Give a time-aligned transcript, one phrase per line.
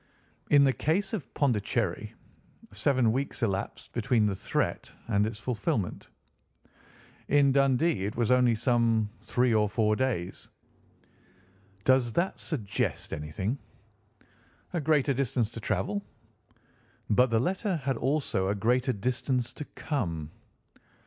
[0.49, 2.15] In the case of Pondicherry,
[2.71, 6.09] seven weeks elapsed between the threat and its fulfilment,
[7.27, 10.49] in Dundee it was only some three or four days.
[11.85, 13.59] Does that suggest anything?"
[14.73, 16.01] "A greater distance to travel."
[17.07, 20.31] "But the letter had also a greater distance to come."